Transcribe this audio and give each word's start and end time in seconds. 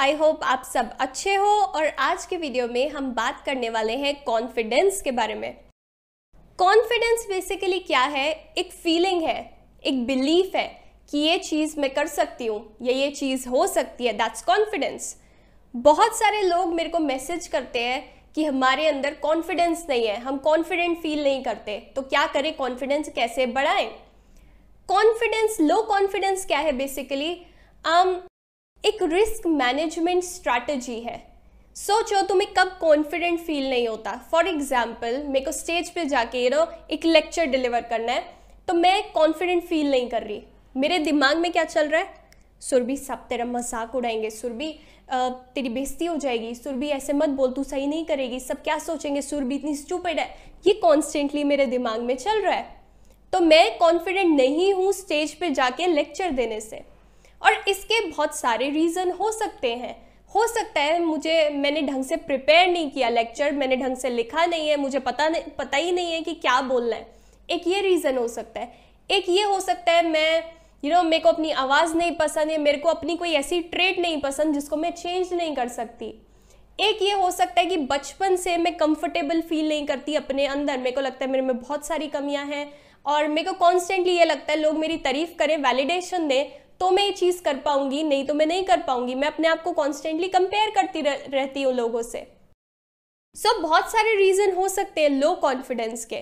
I 0.00 0.12
hope 0.12 0.44
आप 0.44 0.62
सब 0.64 0.90
अच्छे 1.00 1.34
हो 1.34 1.46
और 1.46 1.86
आज 1.98 2.24
के 2.26 2.36
वीडियो 2.36 2.66
में 2.68 2.90
हम 2.90 3.10
बात 3.14 3.42
करने 3.46 3.68
वाले 3.70 3.96
हैं 3.96 4.14
कॉन्फिडेंस 4.24 5.00
के 5.02 5.10
बारे 5.10 5.34
में। 5.34 5.52
कॉन्फिडेंस 6.58 7.26
बेसिकली 7.28 7.78
क्या 7.78 8.00
है? 8.04 8.30
एक 8.58 8.72
फीलिंग 8.72 9.22
है 9.22 9.34
एक 9.86 10.06
बिलीफ 10.06 10.54
है 10.56 10.66
कि 11.10 11.18
ये 11.18 11.36
चीज़ 11.38 11.78
मैं 11.80 11.92
कर 11.94 12.06
सकती 12.06 12.46
हूँ 12.46 12.76
या 12.82 12.92
ये 12.92 13.10
चीज़ 13.10 13.48
हो 13.48 13.66
सकती 13.66 14.06
है 14.06 14.12
दैट्स 14.12 14.42
कॉन्फिडेंस 14.42 15.14
बहुत 15.74 16.18
सारे 16.18 16.42
लोग 16.42 16.72
मेरे 16.74 16.90
को 16.90 16.98
मैसेज 16.98 17.46
करते 17.46 17.82
हैं 17.84 18.02
कि 18.34 18.44
हमारे 18.44 18.86
अंदर 18.86 19.14
कॉन्फिडेंस 19.22 19.86
नहीं 19.88 20.06
है 20.06 20.16
हम 20.20 20.38
कॉन्फिडेंट 20.38 20.98
फील 21.02 21.22
नहीं 21.24 21.42
करते 21.44 21.78
तो 21.96 22.02
क्या 22.02 22.26
करें 22.26 22.52
कॉन्फिडेंस 22.56 23.08
कैसे 23.08 23.46
बढ़ाएँ? 23.46 23.86
कॉन्फिडेंस 24.88 25.60
लो 25.60 25.82
कॉन्फिडेंस 25.82 26.46
क्या 26.46 26.58
है 26.58 26.72
बेसिकली 26.72 27.32
um, 27.84 28.16
एक 28.84 29.02
रिस्क 29.02 29.46
मैनेजमेंट 29.46 30.22
स्ट्रैटेजी 30.24 30.98
है। 31.00 31.16
सोचो, 31.76 32.20
तुम्हें 32.26 32.52
कब 32.56 32.76
कॉन्फिडेंट 32.80 33.38
फील 33.40 33.68
नहीं 33.70 33.86
होता। 33.88 34.12
फॉर 34.30 34.46
एग्ज़ाम्पल 34.48 35.22
मेरे 35.24 35.44
को 35.44 35.52
स्टेज 35.52 35.90
पे 35.90 36.04
जाके 36.04 36.44
यू 36.44 36.50
नो 36.50 36.66
एक 36.90 37.04
लेक्चर 37.04 37.46
डिलीवर 37.46 37.80
करना 37.82 38.12
है 38.12 38.24
तो 38.68 38.74
मैं 38.74 39.02
कॉन्फिडेंट 39.12 39.62
फील 39.64 39.90
नहीं 39.90 40.08
कर 40.08 40.22
रही। 40.22 40.42
मेरे 40.74 40.98
दिमाग 41.00 41.36
में 41.36 41.50
क्या 41.52 41.64
चल 41.64 41.88
रहा 41.88 42.00
है? 42.00 42.08
सुरभि, 42.62 42.96
सब 42.96 43.26
तेरा 43.28 43.44
मज़ाक 43.46 43.94
उड़ाएँगे। 43.94 44.30
सुरभि 44.30 44.72
तेरी 45.10 45.68
बेइज्जती 45.68 46.06
हो 46.06 46.16
जाएगी। 46.16 46.54
सुरभि, 46.54 46.88
ऐसे 46.88 47.12
मत 47.12 47.28
बोल, 47.30 47.52
तू 47.52 47.64
सही 47.64 47.86
नहीं 47.86 48.04
करेगी। 48.06 48.40
सब 48.40 48.62
क्या 48.62 48.78
सोचेंगे? 48.78 49.22
सुरभि 49.22 49.54
इतनी 49.54 49.74
स्टूपिड 49.76 50.18
है। 50.18 50.28
ये 50.66 50.74
कॉन्स्टेंटली 50.82 51.44
मेरे 51.44 51.66
दिमाग 51.68 52.00
में 52.00 52.16
चल 52.16 52.42
रहा 52.42 52.54
है। 52.54 52.68
तो 53.32 53.40
मैं 53.40 53.78
कॉन्फिडेंट 53.78 54.36
नहीं 54.36 54.72
हूँ 54.74 54.92
स्टेज 54.92 55.34
पे 55.34 55.50
जाके 55.50 55.86
लेक्चर 55.86 56.30
देने 56.32 56.60
से। 56.60 56.82
और 57.42 57.64
इसके 57.68 58.00
बहुत 58.06 58.36
सारे 58.36 58.70
रीज़न 58.70 59.10
हो 59.10 59.30
सकते 59.32 59.74
हैं। 59.74 59.94
हो 60.34 60.46
सकता 60.46 60.80
है 60.80 60.98
मुझे, 61.00 61.48
मैंने 61.50 61.82
ढंग 61.82 62.04
से 62.04 62.16
प्रिपेयर 62.18 62.68
नहीं 62.68 62.90
किया 62.90 63.08
लेक्चर 63.08 63.52
मैंने 63.52 63.76
ढंग 63.76 63.96
से 63.96 64.10
लिखा 64.10 64.44
नहीं 64.46 64.68
है, 64.68 64.76
मुझे 64.76 64.98
पता 65.00 65.28
नहीं, 65.28 65.42
पता 65.58 65.76
ही 65.76 65.92
नहीं 65.92 66.12
है 66.12 66.20
कि 66.20 66.34
क्या 66.36 66.60
बोलना 66.62 66.96
है। 66.96 67.06
एक 67.48 67.66
ये 67.66 67.80
रीज़न 67.82 68.18
हो 68.18 68.26
सकता 68.28 68.60
है। 68.60 68.72
एक 69.10 69.28
ये 69.28 69.42
हो 69.42 69.60
सकता 69.60 69.92
है 69.92 70.08
मैं 70.08 70.42
यू 70.82 70.92
नो 70.92 71.02
मेरे 71.02 71.22
को 71.22 71.28
अपनी 71.28 71.50
आवाज़ 71.52 71.94
नहीं 71.94 72.12
पसंद 72.16 72.50
है 72.50 72.58
मेरे 72.58 72.78
को 72.78 72.88
अपनी 72.88 73.16
कोई 73.16 73.32
ऐसी 73.34 73.60
ट्रेट 73.62 73.98
नहीं 73.98 74.20
पसंद 74.20 74.54
जिसको 74.54 74.76
मैं 74.76 74.90
चेंज 74.92 75.32
नहीं 75.32 75.54
कर 75.56 75.68
सकती। 75.68 76.06
एक 76.78 77.02
ये 77.02 77.12
हो 77.12 77.30
सकता 77.30 77.60
है 77.60 77.66
कि 77.66 77.76
बचपन 77.76 78.36
से 78.36 78.56
मैं 78.58 78.76
कंफर्टेबल 78.76 79.40
फील 79.40 79.68
नहीं 79.68 79.86
करती 79.86 80.14
अपने 80.14 80.46
अंदर। 80.46 80.78
मेरे 80.78 80.90
को 80.90 81.00
लगता 81.00 81.24
है 81.24 81.30
मेरे 81.30 81.44
में 81.44 81.58
बहुत 81.58 81.86
सारी 81.86 82.06
कमियाँ 82.08 82.44
हैं 82.46 82.72
और 83.06 83.28
मेरे 83.28 83.48
को 83.48 83.52
कॉन्स्टेंटली 83.56 84.12
ये 84.12 84.24
लगता 84.24 84.52
है, 84.52 84.58
लोग 84.58 84.78
मेरी 84.78 84.96
तारीफ़ 84.98 85.36
करें 85.38 85.56
वैलिडेशन 85.58 86.28
दें 86.28 86.44
तो 86.80 86.90
मैं 86.90 87.04
ये 87.04 87.12
चीज़ 87.12 87.42
कर 87.42 87.56
पाऊँगी 87.56 88.02
नहीं 88.02 88.24
तो 88.26 88.34
मैं 88.34 88.46
नहीं 88.46 88.64
कर 88.64 88.82
पाऊँगी। 88.82 89.14
मैं 89.14 89.28
अपने 89.28 89.48
आप 89.48 89.62
को 89.62 89.72
कॉन्स्टेंटली 89.72 90.28
कंपेयर 90.28 90.70
करती 90.70 91.00
रह, 91.00 91.24
रहती 91.28 91.62
हूँ 91.62 91.72
लोगों 91.74 92.02
से। 92.02 92.26
सो 93.36 93.48
so, 93.48 93.62
बहुत 93.62 93.90
सारे 93.92 94.14
रीज़न 94.16 94.54
हो 94.54 94.68
सकते 94.68 95.00
हैं 95.00 95.10
लो 95.10 95.34
कॉन्फिडेंस 95.42 96.04
के। 96.04 96.20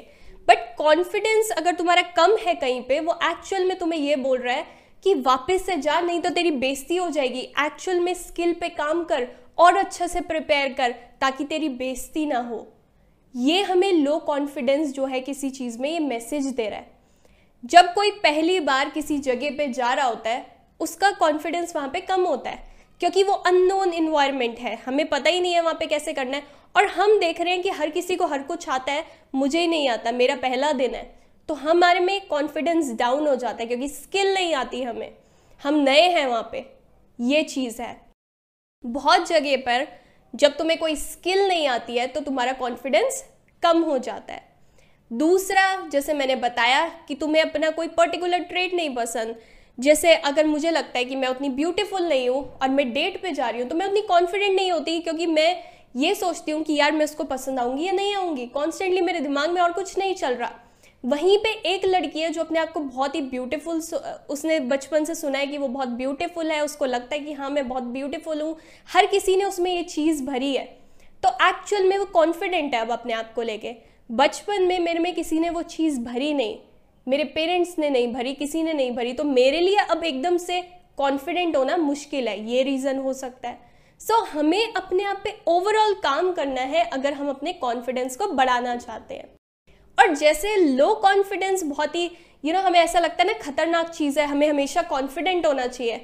बट 0.49 0.75
कॉन्फिडेंस 0.79 1.51
अगर 1.51 1.75
तुम्हारा 1.75 2.03
कम 2.17 2.37
है 2.37 2.55
कहीं 2.55 2.83
पे 2.83 2.99
वो 3.01 3.19
एक्चुअल 3.25 3.65
में 3.65 3.79
तुम्हें 3.79 4.01
ये 4.01 4.17
बोल 4.17 4.39
रहा 4.39 4.55
है 4.55 4.67
कि 5.05 5.15
वापस 5.17 5.67
से 5.67 5.77
जा 5.77 6.01
नहीं 6.01 6.21
तो 6.21 6.31
तेरी 6.31 6.51
बेइज्जती 6.51 6.97
हो 6.97 7.09
जाएगी। 7.11 7.41
एक्चुअल 7.61 8.01
में 8.01 8.13
स्किल 8.17 8.55
पे 8.55 8.69
काम 8.69 9.05
कर 9.05 9.29
और 9.59 9.77
अच्छे 9.77 10.09
से 10.09 10.21
प्रिपेयर 10.23 10.73
कर 10.73 10.95
ताकि 11.21 11.45
तेरी 11.45 11.69
बेइज्जती 11.69 12.27
ना 12.27 12.39
हो। 12.41 12.67
ये 13.35 13.63
हमें 13.63 13.93
लो 13.93 14.19
कॉन्फिडेंस 14.19 14.93
जो 14.95 15.07
है 15.07 15.21
किसी 15.21 15.51
चीज़ 15.51 15.79
में 15.79 15.91
ये 15.91 15.99
मैसेज 16.01 16.47
दे 16.47 16.69
रहा 16.69 16.79
है। 16.79 16.98
जब 17.65 17.95
कोई 17.95 18.11
पहली 18.11 18.61
बार 18.61 18.91
किसी 18.91 19.19
जगह 19.19 19.51
पे 19.51 19.69
जा 19.69 19.93
रहा 19.93 20.07
होता 20.07 20.31
है, 20.31 20.47
उसका 20.81 21.11
कॉन्फिडेंस 21.11 21.77
वहाँ 21.77 21.89
पे 21.89 22.01
कम 22.01 22.25
होता 22.27 22.51
है, 22.51 22.69
क्योंकि 23.01 23.23
वो 23.23 23.33
अननोन 23.33 23.93
इन्वायरमेंट 23.93 24.59
है। 24.59 24.77
हमें 24.77 25.09
पता 25.09 25.31
ही 25.31 25.41
नहीं 25.41 25.53
है 25.53 25.61
वहाँ 25.61 25.75
पे 25.75 25.87
कैसे 25.87 26.13
करना 26.13 26.37
है। 26.37 26.43
और 26.77 26.87
हम 26.87 27.19
देख 27.21 27.41
रहे 27.41 27.53
हैं 27.53 27.63
कि 27.63 27.69
हर 27.69 27.91
किसी 27.91 28.17
को 28.17 28.27
हर 28.27 28.43
कुछ 28.43 28.69
आता 28.69 28.93
है, 28.93 29.05
मुझे 29.35 29.61
ही 29.61 29.67
नहीं 29.67 29.89
आता, 29.89 30.13
मेरा 30.13 30.37
पहला 30.37 30.73
दिन 30.73 30.95
है। 30.95 31.19
तो 31.49 31.55
हमारे 31.55 32.01
में 32.01 32.27
कॉन्फिडेंस 32.27 32.93
डाउन 32.93 33.27
हो 33.29 33.37
जाता 33.37 33.59
है, 33.61 33.67
क्योंकि 33.67 33.89
स्किल 33.89 34.35
नहीं 34.35 34.55
आती 34.55 34.83
हमें। 34.83 35.15
हम 35.63 35.75
नए 35.75 36.09
हैं 36.09 36.27
वहाँ 36.27 36.49
पे। 36.53 36.65
ये 37.21 37.43
चीज़ 37.43 37.83
है। 37.83 38.01
बहुत 38.87 39.29
जगह 39.29 39.57
पर 39.57 39.87
जब 40.35 40.57
तुम्हें 40.57 40.79
कोई 40.79 40.97
स्किल 40.97 41.49
नहीं 41.49 41.69
आती 41.69 41.97
है 41.97 42.07
तो 42.07 42.21
तुम्हारा 42.21 42.53
कॉन्फिडेंस 42.53 43.25
कम 43.63 43.83
हो 43.83 43.99
जाता 43.99 44.35
है। 44.35 44.48
दूसरा, 45.11 45.89
जैसे 45.93 46.15
मैंने 46.15 46.37
बताया 46.37 46.87
कि 47.09 47.15
तुम्हें 47.15 47.43
अपना 47.43 47.71
कोई 47.71 47.89
पर्टिकुलर 47.89 48.39
ट्रेड 48.41 48.75
नहीं 48.75 48.95
पसंद, 48.95 49.35
जैसे 49.79 50.15
अगर 50.15 50.47
मुझे 50.47 50.71
लगता 50.71 50.99
है 50.99 51.05
कि 51.05 51.17
मैं 51.17 51.29
उतनी 51.29 51.49
ब्यूटीफुल 51.51 52.09
नहीं 52.09 52.29
हूँ 52.29 52.43
और 52.53 52.69
मैं 52.69 52.93
डेट 52.93 53.21
पे 53.23 53.33
जा 53.33 53.49
रही 53.49 53.61
हूँ 53.61 53.69
तो 53.71 53.77
मैं 53.77 53.87
उतनी 53.87 54.01
कॉन्फिडेंट 54.03 54.55
नहीं 54.57 54.71
होती 54.73 55.01
क्योंकि 55.01 55.27
मैं 55.27 55.55
ये 55.97 56.15
सोचती 56.15 56.53
हूँ 56.53 56.63
कि 56.63 56.75
यार 56.75 56.93
मैं 56.93 57.05
उसको 57.05 57.25
पसंद 57.25 57.59
आऊँगी 57.59 57.85
या 57.85 57.93
नहीं 57.93 58.15
आऊँगी। 58.15 58.47
कॉन्स्टेंटली 58.47 59.01
मेरे 59.01 59.21
दिमाग 59.21 59.51
में 59.51 59.61
और 59.63 59.73
कुछ 59.73 59.97
नहीं 59.99 60.15
चल 60.15 60.35
रहा। 60.35 60.51
वहीं 61.05 61.37
पे 61.39 61.49
एक 61.71 61.85
लड़की 61.87 62.21
है 62.21 62.31
जो 62.31 62.41
अपने 62.41 62.59
आप 62.59 62.73
को 62.73 62.81
बहुत 62.81 63.15
ही 63.15 63.21
ब्यूटीफुल 63.23 63.81
उसने 64.31 64.59
बचपन 64.63 65.05
से 65.05 65.15
सुना 65.15 65.39
है 65.39 65.47
कि 65.47 65.59
वो 65.59 65.69
बहुत 65.69 65.89
ब्यूटीफुल 65.89 66.51
है, 66.51 66.65
उसको 66.65 66.85
लगता 66.85 67.15
है 67.15 67.21
कि 67.21 67.33
हाँ 67.33 67.51
मैं 67.51 67.67
बहुत 67.69 67.83
ब्यूटीफुल 67.85 68.41
हूँ। 68.41 68.57
हर 68.89 69.07
किसी 69.07 69.37
ने 69.37 69.45
उसमें 69.45 69.71
ये 69.73 69.83
चीज़ 69.85 70.23
भरी 70.25 70.55
है। 70.55 70.65
तो 71.23 71.29
एक्चुअल 71.49 71.85
में 71.85 71.97
वो 71.99 72.05
कॉन्फिडेंट 72.05 72.75
है 72.75 72.81
अब 72.81 72.91
अपने 72.93 73.13
आप 73.13 73.33
को 73.35 73.43
लेके। 73.43 73.77
बचपन 74.11 74.63
में 74.63 74.79
मेरे 74.79 74.99
में 74.99 75.15
किसी 75.15 75.39
ने 75.41 75.51
वो 75.51 75.63
चीज़ 75.63 76.01
भरी 76.01 76.35
नहीं 76.35 76.57
मेरे 77.07 77.25
पेरेंट्स 77.25 77.79
ने 77.79 77.91
नहीं 77.91 78.13
भरी 78.13 78.33
किसी 78.35 78.63
ने 78.63 78.73
नहीं 78.73 78.91
भरी 78.91 79.13
तो 79.13 79.25
मेरे 79.25 79.61
लिए 79.61 79.77
अब 79.77 80.05
एकदम 80.05 80.37
से 80.37 80.61
कॉन्फिडेंट 80.97 81.57
होना 81.57 81.77
मुश्किल 81.77 82.29
है 82.29 82.51
ये 82.51 82.63
रीज़न 82.63 82.99
हो 82.99 83.13
सकता 83.13 83.49
है। 83.49 83.59
सो 84.01 84.21
so, 84.21 84.29
हमें 84.29 84.73
अपने 84.73 85.05
आप 85.05 85.21
पे 85.25 85.39
ओवरऑल 85.47 85.95
काम 85.95 86.33
करना 86.33 86.61
है 86.61 86.85
अगर 86.85 87.13
हम 87.13 87.29
अपने 87.29 87.53
कॉन्फिडेंस 87.53 88.17
को 88.17 88.27
बढ़ाना 88.27 88.77
चाहते 88.77 89.15
हैं। 89.15 89.29
और 89.99 90.15
जैसे 90.15 90.57
लो 90.57 90.95
कॉन्फिडेंस 90.95 91.63
बहुत 91.63 91.97
ही 91.97 92.11
यू 92.45 92.53
नो 92.53 92.61
हमें 92.61 92.81
ऐसा 92.81 92.99
लगता 92.99 93.23
है 93.23 93.27
ना 93.27 93.39
खतरनाक 93.39 93.91
चीज़ 93.91 94.21
है 94.21 94.27
हमें 94.27 94.49
हमेशा 94.49 94.83
कॉन्फिडेंट 94.83 95.47
होना 95.47 95.67
चाहिए। 95.67 95.97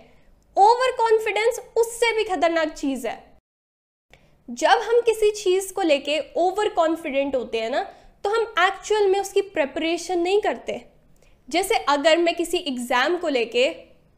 ओवर 0.57 0.93
कॉन्फिडेंस 0.93 1.61
उससे 1.77 2.17
भी 2.17 2.25
खतरनाक 2.25 2.69
चीज़ 2.69 3.07
है। 3.09 3.34
जब 4.49 4.81
हम 4.83 5.01
किसी 5.01 5.31
चीज़ 5.33 5.73
को 5.73 5.83
लेके 5.83 6.19
ओवर 6.37 6.69
कॉन्फिडेंट 6.71 7.37
होते 7.37 7.61
हैं 7.61 7.71
ना 7.71 7.83
तो 8.25 8.31
हम 8.31 8.43
एक्चुअल 8.61 9.07
में 9.09 9.19
उसकी 9.21 9.41
प्रेपरेशन 9.43 10.19
नहीं 10.21 10.41
करते। 10.41 10.81
जैसे 11.49 11.75
अगर 11.89 12.17
मैं 12.19 12.35
किसी 12.35 12.59
एग्ज़ाम 12.59 13.17
को 13.17 13.29
लेके, 13.29 13.69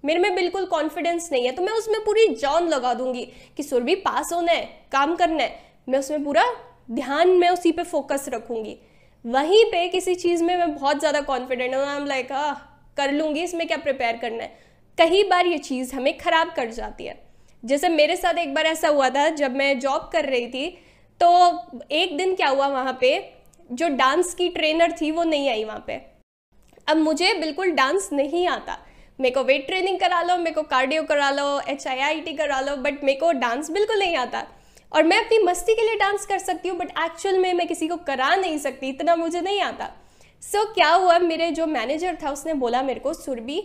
मेरे 0.04 0.20
में 0.20 0.34
बिल्कुल 0.34 0.64
कॉन्फिडेंस 0.66 1.28
नहीं 1.32 1.44
है 1.46 1.52
तो 1.52 1.62
मैं 1.62 1.72
उसमें 1.74 2.00
पूरी 2.04 2.26
जान 2.34 2.68
लगा 2.68 2.92
दूँगी 2.94 3.24
कि 3.56 3.62
सुरभि 3.62 3.94
पास 3.96 4.32
होना 4.32 4.52
है, 4.52 4.64
काम 4.92 5.14
करना 5.16 5.42
है। 5.42 5.58
मैं 5.88 5.98
उसमें 5.98 6.24
पूरा 6.24 6.44
ध्यान 6.90 7.28
में 7.30 7.48
उसी 7.48 7.72
पे 7.72 7.82
फोकस 7.84 8.26
रखूँगी। 8.28 8.76
वहीं 9.24 9.64
पे 9.64 9.86
किसी 9.88 10.14
चीज़ 10.16 10.42
में 10.44 10.56
मैं 10.56 10.74
बहुत 10.74 10.98
ज़्यादा 10.98 11.20
कॉन्फिडेंट 11.22 11.74
हूँ 11.74 11.84
आई 11.84 11.96
एम 11.96 12.06
लाइक 12.06 12.32
आ 12.32 12.52
कर 12.96 13.12
लूँगी, 13.12 13.42
इसमें 13.42 13.66
क्या 13.66 13.76
प्रिपेयर 13.78 14.16
करना 14.16 14.42
है? 14.42 14.58
कई 14.98 15.22
बार 15.24 15.46
ये 15.46 15.58
चीज़ 15.60 15.94
हमें 15.94 16.16
ख़राब 16.18 16.52
कर 16.56 16.70
जाती 16.72 17.04
है। 17.04 17.25
जैसे 17.66 17.88
मेरे 17.88 18.16
साथ 18.16 18.38
एक 18.38 18.54
बार 18.54 18.66
ऐसा 18.66 18.88
हुआ 18.88 19.08
था 19.10 19.28
जब 19.36 19.56
मैं 19.56 19.78
जॉब 19.80 20.08
कर 20.12 20.24
रही 20.24 20.46
थी 20.48 20.66
तो 21.20 21.28
एक 21.92 22.16
दिन 22.16 22.34
क्या 22.34 22.48
हुआ 22.48 22.66
वहाँ 22.68 22.96
पे 23.00 23.10
जो 23.70 23.88
डांस 23.96 24.34
की 24.34 24.48
ट्रेनर 24.48 24.92
थी 25.00 25.10
वो 25.10 25.22
नहीं 25.24 25.48
आई 25.50 25.64
वहाँ 25.64 25.84
पे। 25.86 25.94
अब 26.88 26.96
मुझे 26.96 27.32
बिल्कुल 27.34 27.70
डांस 27.72 28.08
नहीं 28.12 28.46
आता। 28.48 28.78
मेरे 29.18 29.34
को 29.34 29.42
वेट 29.44 29.66
ट्रेनिंग 29.66 29.98
करा 29.98 30.20
लो 30.22 30.36
मेरे 30.36 30.54
को 30.54 30.62
कार्डियो 30.64 31.02
करा 31.02 31.30
लो 31.30 31.48
एच 31.68 31.86
आई 31.86 31.98
आई 31.98 32.20
टी 32.20 32.32
करा 32.32 32.60
लो 32.60 32.76
बट 32.76 33.02
मेरे 33.04 33.18
को 33.20 33.32
डांस 33.34 33.70
बिल्कुल 33.70 33.98
नहीं 33.98 34.16
आता। 34.16 34.46
और 34.92 35.02
मैं 35.02 35.18
अपनी 35.24 35.38
मस्ती 35.44 35.74
के 35.74 35.82
लिए 35.82 35.96
डांस 35.98 36.26
कर 36.26 36.38
सकती 36.38 36.68
हूँ 36.68 36.78
बट 36.78 36.90
एक्चुअल 37.04 37.38
में 37.38 37.52
मैं 37.54 37.66
किसी 37.68 37.88
को 37.88 37.96
करा 38.06 38.34
नहीं 38.36 38.58
सकती 38.58 38.88
इतना 38.88 39.16
मुझे 39.16 39.40
नहीं 39.40 39.60
आता। 39.62 39.90
सो 40.42 40.58
so, 40.58 40.74
क्या 40.74 40.90
हुआ 40.90 41.18
मेरे 41.18 41.50
जो 41.50 41.66
मैनेजर 41.66 42.18
था 42.22 42.30
उसने 42.30 42.54
बोला 42.54 42.82
मेरे 42.82 43.00
को 43.00 43.14
सुरभि 43.14 43.60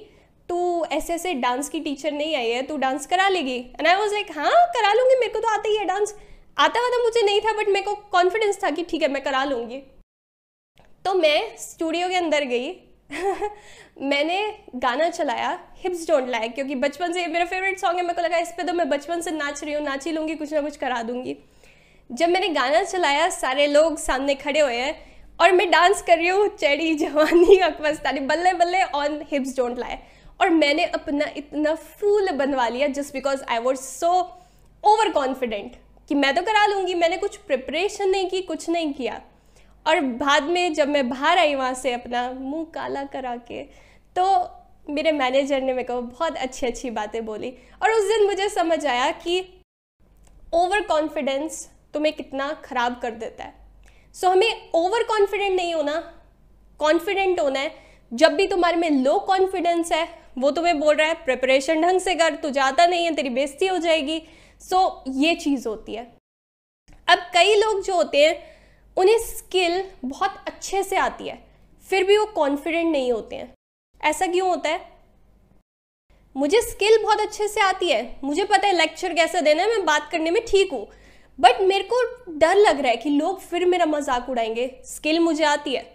तू 0.52 0.86
ऐसे 0.92 1.14
ऐसे 1.14 1.34
डांस 1.34 1.68
की 1.70 1.80
टीचर 1.80 2.12
नहीं 2.12 2.36
आई 2.36 2.50
है, 2.50 2.62
तू 2.62 2.78
डांस 2.78 3.06
करा 3.08 3.28
लेगी। 3.30 3.56
एंड 3.56 3.88
आई 3.88 3.96
वॉज़ 3.96 4.14
लाइक 4.14 4.32
हाँ 4.38 4.52
करा 4.74 4.92
लूँगी, 4.94 5.16
मेरे 5.20 5.34
को 5.34 5.40
तो 5.40 5.48
आता 5.50 5.70
ही 5.70 5.76
है 5.76 5.86
डांस 5.86 6.14
आता 6.58 6.80
हुआ 6.80 6.90
तो 6.90 7.04
मुझे 7.04 7.22
नहीं 7.22 7.40
था 7.42 7.52
बट 7.58 7.68
मेरे 7.68 7.86
को 7.86 7.94
कॉन्फिडेंस 8.12 8.60
था 8.64 8.70
कि 8.70 8.84
ठीक 8.84 9.02
है, 9.02 9.08
मैं 9.08 9.24
करा 9.24 9.44
लूँगी। 9.46 9.78
तो 11.06 11.14
मैं 11.14 11.58
स्टूडियो 11.58 12.10
के 12.10 12.16
अंदर 12.16 12.44
गई। 12.46 12.72
मैंने 14.02 14.42
गाना 14.76 15.10
चलाया 15.10 15.50
हिप्स 15.78 16.08
डोंट 16.08 16.30
लाइक 16.30 16.54
क्योंकि 16.56 16.76
बचपन 16.78 17.14
से 17.14 17.26
मेरा 17.28 17.46
फेवरेट 17.46 17.80
सॉन्ग 17.80 17.98
है। 17.98 18.04
मेरे 18.04 18.16
को 18.16 18.22
लगा, 18.22 18.38
इस 18.38 18.52
पर 18.58 18.68
तो 18.68 18.74
मैं 18.74 18.90
बचपन 18.90 19.22
से 19.22 19.32
नाच 19.32 19.64
रही 19.64 19.74
हूँ, 19.74 19.84
नाच 19.84 20.06
ही 20.06 20.12
लूँगी, 20.12 20.36
कुछ 20.36 20.54
ना 20.54 20.62
कुछ 20.62 20.78
करा 20.78 21.02
दूँगी। 21.04 21.38
जब 22.10 22.30
मैंने 22.30 22.48
गाना 22.50 22.84
चलाया, 22.84 23.30
सारे 23.32 23.68
लोग 23.68 23.98
सामने 24.00 24.36
खड़े 24.36 24.60
हुए 24.60 24.76
हैं, 24.76 24.96
और 25.40 25.52
मैं 25.52 25.70
डांस 25.72 26.02
कर 26.02 26.18
रही 26.18 26.28
हूँ 26.28 26.48
चढ़ी 26.58 26.94
जवानी 26.96 27.58
अकबस्तानी 27.58 28.20
बल्ले 28.28 28.54
बल्ले 28.54 28.82
ऑन 28.96 29.22
हिप्स 29.32 29.56
डोंट 29.58 29.80
लाई 29.80 29.96
और 30.42 30.50
मैंने 30.50 30.86
अपना 30.86 31.26
इतना 31.38 31.74
फूल 31.76 32.32
बनवा 32.32 32.68
लिया 32.68 32.88
just 32.90 33.14
because 33.14 33.44
I 33.44 33.60
was 33.60 33.80
so 33.80 34.12
over 34.84 35.10
confident 35.14 35.76
कि 36.10 36.16
मैं 36.16 36.34
तो 36.36 36.42
करा 36.42 36.66
लूँगी 36.66 36.94
मैंने 36.94 37.18
कुछ 37.18 37.36
प्रिपरेशन 37.38 38.10
नहीं 38.10 38.30
की 38.30 38.42
कुछ 38.42 38.70
नहीं 38.70 38.94
किया। 38.94 39.22
और 39.86 40.00
बाद 40.00 40.44
में 40.44 40.74
जब 40.74 40.88
मैं 40.88 41.08
बाहर 41.10 41.38
आई 41.38 41.54
वहाँ 41.56 41.74
से 41.74 41.92
अपना 41.94 42.32
मुँह 42.32 42.66
काला 42.74 43.04
करा 43.14 43.36
के 43.48 43.62
तो 44.16 44.26
मेरे 44.90 45.12
मैनेजर 45.12 45.62
ने 45.62 45.74
मेरे 45.74 45.84
को 45.84 46.02
बहुत 46.02 46.38
अच्छी 46.38 46.66
अच्छी 46.68 46.90
बातें 46.92 47.26
बोली। 47.26 47.50
और 47.84 47.92
उस 47.92 48.08
दिन 48.08 48.26
मुझे 48.28 48.48
समझ 48.50 48.86
आया 48.86 49.12
कि 49.12 49.42
ओवर 50.54 50.82
कॉन्फिडेंस 50.82 51.68
तुम्हें 51.94 52.14
कितना 52.16 52.52
खराब 52.66 53.00
कर 53.02 53.12
देता 53.14 53.44
है। 53.44 53.54
सो 54.16 54.28
so, 54.28 54.34
हमें 54.34 54.72
ओवर 54.76 55.04
कॉन्फिडेंट 55.04 55.56
नहीं 55.56 55.74
होना 55.74 55.98
कॉन्फिडेंट 56.80 57.40
होना 57.40 57.60
है। 57.60 57.72
जब 58.12 58.34
भी 58.36 58.48
तुम्हारे 58.48 58.78
में 58.78 58.90
लो 59.04 59.18
कॉन्फिडेंस 59.28 59.92
है 59.92 60.08
वो 60.38 60.52
तुम्हें 60.52 60.80
बोल 60.80 60.96
रहा 60.96 61.08
है 61.08 61.14
प्रिपरेशन 61.26 61.82
ढंग 61.82 62.00
से 62.00 62.16
कर 62.16 62.36
तू 62.36 62.50
जाता 62.50 62.86
नहीं 62.86 63.06
है 63.06 63.16
तेरी 63.16 63.30
बेइज्जती 63.30 63.68
हो 63.68 63.78
जाएगी। 63.78 64.22
सो 64.62 64.78
so, 64.78 65.16
ये 65.16 65.36
चीज़ 65.36 65.68
होती 65.68 65.94
है। 65.94 66.04
अब 67.08 67.20
कई 67.34 67.56
लोग 67.56 67.82
जो 67.84 67.96
होते 67.96 68.26
हैं 68.26 68.36
उन्हें 68.98 69.18
स्किल 69.18 69.84
बहुत 70.06 70.44
अच्छे 70.48 70.84
से 70.84 70.96
आती 70.96 71.28
है 71.28 71.38
फिर 71.86 72.04
भी 72.04 72.18
वो 72.18 72.26
कॉन्फिडेंट 72.26 72.92
नहीं 72.92 73.12
होते 73.12 73.36
हैं। 73.36 73.54
ऐसा 74.02 74.28
क्यों 74.28 74.50
होता 74.50 74.70
है? 74.70 74.90
मुझे 76.36 76.62
स्किल 76.62 76.98
बहुत 77.04 77.20
अच्छे 77.20 77.48
से 77.48 77.62
आती 77.62 77.90
है। 77.90 78.20
मुझे 78.24 78.44
पता 78.44 78.68
है 78.68 78.76
लेक्चर 78.78 79.14
कैसे 79.14 79.42
देना 79.42 79.64
है 79.64 79.70
मैं 79.70 79.86
बात 79.86 80.10
करने 80.12 80.32
में 80.32 80.44
ठीक 80.46 80.72
हूँ। 80.74 80.88
बट 81.40 81.62
मेरे 81.62 81.84
को 81.84 82.02
डर 82.38 82.56
लग 82.56 82.80
रहा 82.80 82.92
है 82.92 82.98
कि 82.98 83.10
लोग 83.10 83.40
फिर 83.40 83.66
मेरा 83.66 83.86
मज़ाक 83.86 84.30
उड़ाएँगे। 84.30 84.70
स्किल 84.86 85.20
मुझे 85.20 85.44
आती 85.44 85.74
है। 85.74 85.86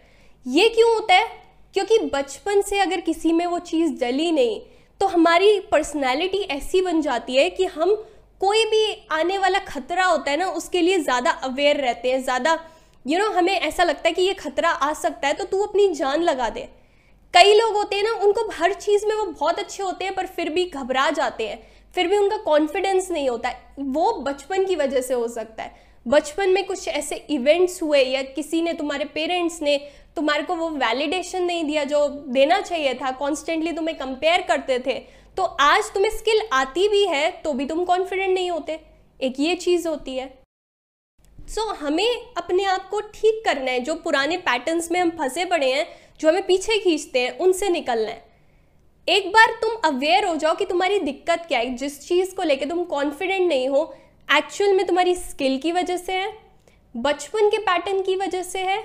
ये 0.47 0.69
क्यों 0.69 0.93
होता 0.94 1.15
है? 1.15 1.46
क्योंकि 1.76 1.99
बचपन 2.12 2.61
से 2.62 2.78
अगर 2.81 3.00
किसी 3.02 3.32
में 3.32 3.44
वो 3.46 3.58
चीज़ 3.61 3.90
डली 4.00 4.31
नहीं 4.32 4.61
तो 5.00 5.06
हमारी 5.06 5.58
पर्सनैलिटी 5.73 6.38
ऐसी 6.52 6.81
बन 6.81 7.00
जाती 7.00 7.34
है 7.37 7.49
कि 7.50 7.64
हम 7.67 7.94
कोई 8.40 8.64
भी 8.64 8.84
आने 9.12 9.37
वाला 9.38 9.58
खतरा 9.58 10.05
होता 10.05 10.31
है 10.31 10.37
ना, 10.37 10.46
उसके 10.50 10.81
लिए 10.82 10.99
ज़्यादा 10.99 11.31
अवेयर 11.31 11.81
रहते 11.81 12.11
हैं, 12.11 12.23
ज़्यादा 12.23 12.58
यू 13.06 13.19
नो 13.19 13.28
हमें 13.31 13.52
ऐसा 13.52 13.84
लगता 13.84 14.08
है 14.08 14.12
कि 14.14 14.23
ये 14.23 14.34
खतरा 14.34 14.70
आ 14.70 14.93
सकता 14.94 15.28
है 15.28 15.34
तो 15.34 15.44
तू 15.44 15.62
अपनी 15.62 15.88
जान 15.94 16.23
लगा 16.23 16.49
दे। 16.49 16.69
कई 17.34 17.52
लोग 17.55 17.76
होते 17.76 17.96
हैं 17.96 18.02
ना, 18.05 18.12
उनको 18.17 18.49
हर 18.55 18.73
चीज़ 18.75 19.06
में 19.06 19.14
वो 19.14 19.25
बहुत 19.25 19.58
अच्छे 19.58 19.82
होते 19.82 20.05
हैं, 20.05 20.14
पर 20.14 20.26
फिर 20.26 20.50
भी 20.50 20.64
घबरा 20.67 21.08
जाते 21.12 21.49
हैं, 21.49 21.62
फिर 21.94 22.08
भी 22.08 22.17
उनका 22.17 22.37
कॉन्फिडेंस 22.44 23.11
नहीं 23.11 23.28
होता 23.28 23.52
वो 23.81 24.12
बचपन 24.23 24.64
की 24.64 24.76
वजह 24.76 25.00
से 25.00 25.14
हो 25.14 25.28
सकता 25.31 25.62
है। 25.62 25.84
बचपन 26.08 26.50
में 26.50 26.64
कुछ 26.67 26.88
ऐसे 26.88 27.17
इवेंट्स 27.31 27.82
हुए 27.82 28.03
या 28.03 28.23
किसी 28.23 28.61
ने 28.62 28.73
तुम्हारे 28.73 29.05
पेरेंट्स 29.05 29.61
ने 29.62 29.76
तुम्हारे 30.17 30.43
को 30.43 30.55
वो 30.56 30.69
वैलिडेशन 30.70 31.43
नहीं 31.43 31.64
दिया 31.64 31.85
जो 31.85 32.08
देना 32.08 32.61
चाहिए 32.61 32.94
था 32.94 33.11
कॉन्स्टेंटली 33.11 33.73
तुम्हें 33.73 33.97
कंपेयर 33.99 34.43
करते 34.43 34.79
थे 34.79 34.99
तो 35.37 35.43
आज 35.43 35.93
तुम्हें 35.94 36.11
स्किल 36.11 36.41
आती 36.53 36.88
भी 36.88 37.05
है 37.06 37.31
तो 37.44 37.53
भी 37.53 37.67
तुम 37.67 37.85
कॉन्फिडेंट 37.85 38.35
नहीं 38.35 38.50
होते। 38.50 38.79
एक 39.20 39.41
ये 39.41 39.55
चीज़ 39.55 39.88
होती 39.88 40.17
है। 40.17 40.26
सो 41.49 41.70
so, 41.70 41.76
हमें 41.76 42.32
अपने 42.37 42.64
आप 42.64 42.88
को 42.88 43.00
ठीक 43.00 43.43
करना 43.44 43.70
है 43.70 43.81
जो 43.81 43.94
पुराने 43.94 44.37
पैटर्न्स 44.37 44.91
में 44.93 45.00
हम 45.00 45.11
फंसे 45.11 45.44
पड़े 45.44 45.73
हैं 45.73 45.87
जो 46.20 46.29
हमें 46.29 46.47
पीछे 46.47 46.79
खींचते 46.79 47.20
हैं 47.20 47.38
उनसे 47.38 47.69
निकलना 47.69 48.11
है। 48.11 48.25
एक 49.09 49.29
बार 49.32 49.59
तुम 49.62 49.76
अवेयर 49.85 50.25
हो 50.25 50.35
जाओ 50.37 50.55
कि 50.55 50.64
तुम्हारी 50.64 50.99
दिक्कत 50.99 51.44
क्या 51.49 51.59
है 51.59 51.75
जिस 51.75 52.00
चीज़ 52.09 52.35
को 52.35 52.43
लेकर 52.43 52.69
तुम 52.69 52.82
कॉन्फिडेंट 52.85 53.49
नहीं 53.49 53.69
हो 53.69 53.85
एक्चुअल 54.28 54.73
में 54.73 54.87
तुम्हारी 54.87 55.14
स्किल 55.14 55.58
की 55.58 55.73
वजह 55.73 55.96
से 55.96 56.12
है, 56.12 56.32
बचपन 56.94 57.49
के 57.50 57.58
पैटर्न 57.61 58.02
की 58.02 58.17
वजह 58.17 58.43
से 58.43 58.58
है, 58.61 58.82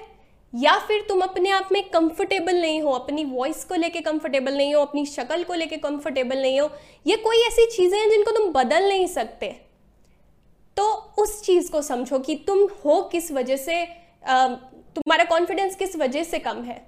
या 0.53 0.77
फिर 0.77 1.05
तुम 1.09 1.21
अपने 1.21 1.49
आप 1.49 1.69
में 1.71 1.81
कंफर्टेबल 1.89 2.55
नहीं 2.55 2.81
हो, 2.81 2.91
अपनी 2.91 3.23
वॉइस 3.25 3.63
को 3.65 3.75
लेके 3.75 4.01
कंफर्टेबल 4.01 4.57
नहीं 4.57 4.73
हो, 4.75 4.81
अपनी 4.81 5.05
शक्ल 5.05 5.43
को 5.43 5.53
लेके 5.53 5.77
कंफर्टेबल 5.77 6.41
नहीं 6.41 6.59
हो, 6.59 6.69
ये 7.05 7.15
कोई 7.17 7.38
ऐसी 7.38 7.65
चीज़ें 7.67 7.97
हैं 7.99 8.09
जिनको 8.09 8.31
तुम 8.31 8.51
बदल 8.53 8.88
नहीं 8.88 9.07
सकते। 9.07 9.49
तो 10.77 10.88
उस 11.19 11.41
चीज़ 11.43 11.71
को 11.71 11.81
समझो 11.81 12.19
कि 12.19 12.35
तुम 12.47 12.67
हो 12.85 13.01
किस 13.11 13.31
वजह 13.31 13.57
से 13.57 13.83
तुम्हारा 14.25 15.23
कॉन्फिडेंस 15.25 15.75
किस 15.75 15.95
वजह 15.95 16.23
से 16.23 16.39
कम 16.39 16.61
है। 16.63 16.81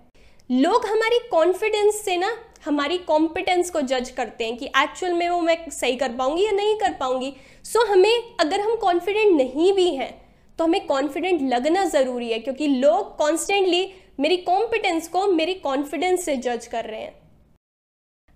लोग 0.49 0.85
हमारी 0.85 1.17
कॉन्फिडेंस 1.31 1.95
से 1.95 2.15
ना 2.17 2.29
हमारी 2.65 2.97
कॉम्पिटेंस 2.97 3.69
को 3.69 3.81
जज 3.81 4.09
करते 4.09 4.45
हैं 4.45 4.57
कि 4.57 4.65
एक्चुअल 4.77 5.13
में 5.13 5.27
वो 5.29 5.39
मैं 5.41 5.55
सही 5.71 5.95
कर 5.95 6.11
पाऊँगी 6.11 6.45
या 6.45 6.51
नहीं 6.51 6.75
कर 6.77 6.93
पाऊँगी। 6.93 7.33
सो 7.65 7.79
so, 7.79 7.89
हमें 7.89 8.35
अगर 8.39 8.61
हम 8.61 8.75
कॉन्फिडेंट 8.75 9.35
नहीं 9.37 9.71
भी 9.73 9.89
हैं 9.95 10.11
तो 10.59 10.63
हमें 10.63 10.85
कॉन्फिडेंट 10.87 11.41
लगना 11.53 11.85
ज़रूरी 11.85 12.29
है 12.31 12.39
क्योंकि 12.39 12.67
लोग 12.67 13.17
कॉन्स्टेंटली 13.17 13.85
मेरी 14.19 14.37
कॉम्पिटेंस 14.43 15.07
को 15.07 15.25
मेरी 15.27 15.53
कॉन्फिडेंस 15.63 16.25
से 16.25 16.35
जज 16.37 16.67
कर 16.67 16.85
रहे 16.85 17.01
हैं। 17.01 17.13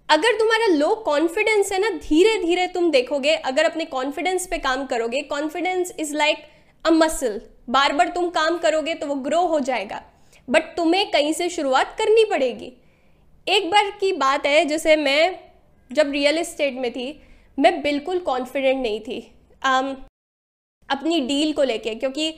अगर 0.09 0.39
तुम्हारा 0.39 0.67
लो 0.67 0.93
कॉन्फिडेंस 1.05 1.71
है 1.71 1.79
ना 1.79 1.89
धीरे 1.99 2.37
धीरे 2.41 2.67
तुम 2.67 2.91
देखोगे 2.91 3.35
अगर 3.35 3.65
अपने 3.65 3.85
कॉन्फिडेंस 3.87 4.47
पे 4.47 4.57
काम 4.59 4.85
करोगे 4.85 5.21
confidence 5.29 5.93
is 5.99 6.15
like 6.15 6.45
a 6.85 6.91
muscle 6.91 7.41
बार 7.69 7.93
बार 7.93 8.07
तुम 8.09 8.29
काम 8.31 8.57
करोगे 8.57 8.93
तो 8.93 9.07
वो 9.07 9.15
ग्रो 9.23 9.47
हो 9.47 9.59
जाएगा। 9.61 10.03
बट 10.47 10.75
तुम्हें 10.77 11.09
कहीं 11.11 11.33
से 11.33 11.49
शुरुआत 11.49 11.95
करनी 11.97 12.23
पड़ेगी। 12.25 12.71
एक 13.47 13.69
बार 13.71 13.89
की 13.99 14.11
बात 14.13 14.45
है 14.45 14.63
जैसे 14.65 14.95
मैं 14.95 15.39
जब 15.91 16.11
रियल 16.11 16.37
इस्टेट 16.37 16.73
में 16.73 16.91
थी 16.91 17.07
मैं 17.57 17.81
बिल्कुल 17.81 18.19
कॉन्फिडेंट 18.19 18.81
नहीं 18.81 18.99
थी 18.99 19.19
um, 19.61 19.95
अपनी 20.89 21.19
डील 21.21 21.53
को 21.53 21.63
लेके 21.63 21.95
क्योंकि 21.95 22.29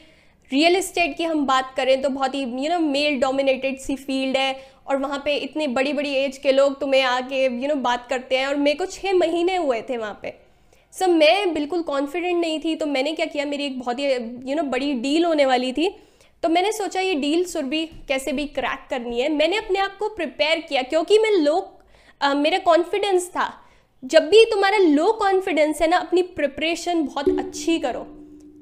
रियल 0.52 0.76
इस्टेट 0.76 1.16
की 1.18 1.24
हम 1.24 1.46
बात 1.46 1.74
करें 1.78 2.02
तो 2.02 2.10
बहुत 2.10 2.36
ही 2.36 2.42
यू 2.42 2.70
नो 2.70 2.80
मेल 2.80 3.20
डोमिनेटेड 3.20 3.80
सी 3.80 3.96
फ़ील्ड 3.96 4.38
है 4.38 4.54
और 4.88 4.98
वहाँ 4.98 5.22
पे 5.26 5.36
इतने 5.38 5.68
बड़ी 5.70 5.94
बड़ी 5.94 6.14
एज 6.16 6.38
के 6.38 6.52
लोग 6.52 6.80
तुम्हें 6.80 7.02
आके 7.04 7.44
यू 7.44 7.68
नो 7.68 7.76
बात 7.82 8.08
करते 8.10 8.38
हैं 8.38 8.48
और 8.48 8.56
मेरे 8.58 8.78
को 8.78 8.86
छः 8.86 9.14
महीने 9.14 9.56
हुए 9.56 9.82
थे 9.82 9.98
वहाँ 9.98 10.20
पे। 10.22 10.34
सब 10.94 11.10
मैं 11.10 11.54
बिल्कुल 11.54 11.82
कॉन्फिडेंट 11.84 12.40
नहीं 12.42 12.60
थी 12.60 12.76
तो 12.76 12.86
मैंने 12.86 13.12
क्या 13.14 13.26
किया 13.26 13.46
मेरी 13.46 13.66
एक 13.66 13.80
बहुत 13.80 14.00
ही 14.00 14.06
यू 14.50 14.56
नो 14.56 14.64
बड़ी 14.72 14.94
डील 15.02 15.26
होने 15.26 15.46
वाली 15.46 15.72
थी 15.74 15.90
तो 16.44 16.50
मैंने 16.50 16.72
सोचा 16.72 17.02
ये 17.02 17.16
डील 17.16 17.44
सुरभि 17.46 17.86
कैसे 18.08 18.32
भी 18.32 18.46
क्रैक 18.48 18.88
करनी 18.90 19.20
है। 19.20 19.30
मैंने 19.30 19.58
अपने 19.58 19.80
आप 19.80 19.98
को 20.00 20.10
प्रिपेयर 20.10 20.60
किया 20.60 20.82
क्योंकि 20.84 21.18
मैं 21.20 21.32
लो 21.32 21.58
मेरा 22.36 22.58
कॉन्फिडेंस 22.60 23.28
था। 23.30 23.52
जब 24.04 24.30
भी 24.30 24.44
तुम्हारा 24.46 24.78
लो 24.78 25.12
कॉन्फिडेंस 25.14 25.82
है 25.82 25.88
ना 25.88 25.98
अपनी 25.98 26.22
प्रिपरेशन 26.36 27.04
बहुत 27.06 27.40
अच्छी 27.40 27.78
करो। 27.80 28.06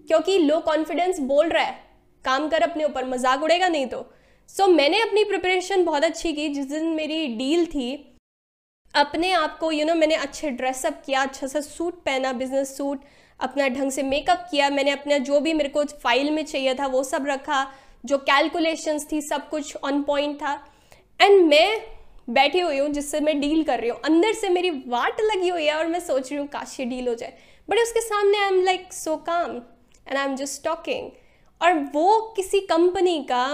क्योंकि 0.07 0.37
लो 0.39 0.59
कॉन्फिडेंस 0.61 1.19
बोल 1.21 1.49
रहा 1.49 1.63
है 1.63 1.79
काम 2.25 2.47
कर 2.49 2.61
अपने 2.61 2.83
ऊपर 2.85 3.05
मज़ाक 3.05 3.43
उड़ेगा 3.43 3.67
नहीं 3.67 3.85
तो। 3.87 4.05
सो 4.49 4.63
so, 4.63 4.69
मैंने 4.69 5.01
अपनी 5.01 5.23
प्रिपरेशन 5.23 5.83
बहुत 5.85 6.03
अच्छी 6.03 6.33
की 6.33 6.47
जिस 6.49 6.65
दिन 6.65 6.85
मेरी 6.95 7.25
डील 7.37 7.65
थी। 7.65 8.13
अपने 8.93 9.31
आप 9.33 9.57
को 9.59 9.71
यू 9.71 9.77
you 9.77 9.87
नो 9.87 9.91
know, 9.91 9.99
मैंने 9.99 10.15
अच्छे 10.15 10.49
ड्रेसअप 10.51 11.01
किया 11.05 11.21
अच्छा 11.21 11.47
सा 11.47 11.61
सूट 11.61 11.95
पहना 12.05 12.31
बिज़नेस 12.33 12.77
सूट 12.77 13.01
अपना 13.39 13.67
ढंग 13.69 13.91
से 13.91 14.03
मेकअप 14.03 14.47
किया 14.51 14.69
मैंने 14.69 14.91
अपना 14.91 15.17
जो 15.19 15.39
भी 15.39 15.53
मेरे 15.53 15.69
को 15.69 15.83
फ़ाइल 16.03 16.31
में 16.31 16.43
चाहिए 16.45 16.73
था 16.75 16.87
वो 16.87 17.03
सब 17.03 17.27
रखा 17.27 17.65
जो 18.03 18.17
कैलकुलेशंस 18.19 19.07
थी 19.11 19.21
सब 19.21 19.49
कुछ 19.49 19.75
ऑन 19.83 20.01
पॉइंट 20.03 20.35
था। 20.41 20.53
एंड 21.19 21.41
मैं 21.47 21.81
बैठी 22.29 22.59
हुई 22.59 22.77
हूँ 22.77 22.89
जिससे 22.89 23.19
मैं 23.19 23.39
डील 23.39 23.63
कर 23.63 23.79
रही 23.79 23.89
हूँ। 23.89 23.99
अंदर 24.05 24.33
से 24.33 24.49
मेरी 24.49 24.69
वाट 24.87 25.21
लगी 25.21 25.49
हुई 25.49 25.65
है 25.65 25.73
और 25.73 25.87
मैं 25.87 25.99
सोच 25.99 26.31
रही 26.31 26.39
हूँ 26.39 26.47
काश 26.47 26.79
ये 26.79 26.85
डील 26.85 27.07
हो 27.07 27.15
जाए। 27.15 27.33
बट 27.67 27.77
उसके 27.77 28.01
सामने 28.01 28.37
आई 28.37 28.47
am 28.47 28.61
like 28.63 28.93
so 28.93 29.15
calm 29.29 29.55
and 30.07 30.17
I 30.17 30.23
am 30.25 30.35
just 30.35 30.63
talking 30.63 31.09
और 31.61 31.73
वो 31.93 32.19
किसी 32.35 32.59
कंपनी 32.61 33.21
का 33.23 33.45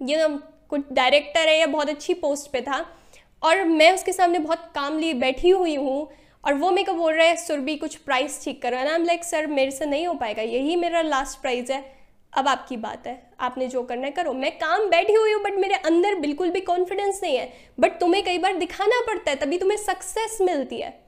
ये 0.00 0.16
you 0.16 0.26
know, 0.26 0.38
कुछ 0.68 0.80
डायरेक्टर 0.92 1.48
है 1.48 1.58
या 1.58 1.66
बहुत 1.66 1.88
अच्छी 1.88 2.14
पोस्ट 2.16 2.50
पे 2.52 2.60
था। 2.60 2.84
और 3.42 3.64
मैं 3.64 3.92
उसके 3.92 4.12
सामने 4.12 4.38
बहुत 4.38 4.70
काम 4.74 4.98
लिए 4.98 5.14
बैठी 5.16 5.50
हुई 5.50 5.74
हूँ 5.76 6.08
और 6.44 6.54
वो 6.54 6.70
मेरे 6.70 6.84
को 6.84 6.92
बोल 6.92 7.12
रहा 7.14 7.26
है 7.26 7.36
सुरभि 7.36 7.76
कुछ 7.76 7.96
प्राइस 7.96 8.42
ठीक 8.44 8.60
करो। 8.62 8.76
ना 8.76 8.94
एम 8.94 9.04
लाइक 9.04 9.24
सर 9.24 9.46
मेरे 9.46 9.70
से 9.70 9.86
नहीं 9.86 10.06
हो 10.06 10.14
पाएगा। 10.14 10.42
यही 10.42 10.76
मेरा 10.76 11.02
लास्ट 11.02 11.40
प्राइस 11.40 11.70
है। 11.70 11.84
अब 12.32 12.48
आपकी 12.48 12.76
बात 12.76 13.06
है। 13.06 13.14
आपने 13.40 13.66
जो 13.66 13.82
करना 13.82 14.06
है 14.06 14.10
करो। 14.10 14.32
मैं 14.32 14.50
काम 14.58 14.88
बैठी 14.90 15.12
हुई 15.12 15.32
हूँ 15.32 15.42
बट 15.42 15.54
मेरे 15.54 15.74
अंदर 15.74 16.14
बिल्कुल 16.14 16.50
भी 16.50 16.60
कॉन्फिडेंस 16.60 17.20
नहीं 17.22 17.36
है। 17.36 17.52
बट 17.80 17.98
तुम्हें 18.00 18.22
कई 18.24 18.38
बार 18.38 18.56
दिखाना 18.56 19.00
पड़ता 19.06 19.30
है 19.30 19.36
तभी 19.36 19.58
तुम्हें 19.58 19.78
सक्सेस 19.78 20.38
मिलती 20.40 20.80
है। 20.80 20.98